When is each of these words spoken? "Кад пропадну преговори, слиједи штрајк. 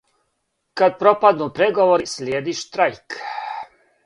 "Кад 0.81 0.97
пропадну 1.03 1.49
преговори, 1.59 2.09
слиједи 2.15 2.57
штрајк. 2.63 3.21